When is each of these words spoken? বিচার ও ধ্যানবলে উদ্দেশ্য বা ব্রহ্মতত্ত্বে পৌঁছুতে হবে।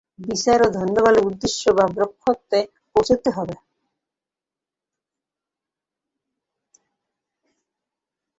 বিচার 0.21 0.59
ও 0.61 0.77
ধ্যানবলে 0.77 1.19
উদ্দেশ্য 1.29 1.63
বা 1.77 1.85
ব্রহ্মতত্ত্বে 1.95 2.59
পৌঁছুতে 2.93 3.29
হবে। 3.37 3.55